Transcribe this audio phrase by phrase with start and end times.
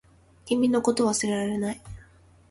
[0.47, 1.81] 君のことを忘れられない